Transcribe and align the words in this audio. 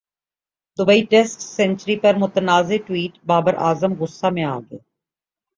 Dubai 0.77 1.01
test 1.05 1.41
century 1.47 1.95
پر 1.99 2.13
متنازع 2.15 2.77
tweet 2.87 3.13
Babar 3.25 3.53
Azam 3.59 3.93
غصہ 3.99 4.27
میں 4.33 4.45
اگئے 4.45 4.77